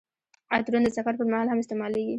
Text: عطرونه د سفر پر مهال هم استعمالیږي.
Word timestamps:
عطرونه 0.55 0.85
د 0.87 0.93
سفر 0.97 1.13
پر 1.19 1.25
مهال 1.31 1.47
هم 1.49 1.61
استعمالیږي. 1.61 2.09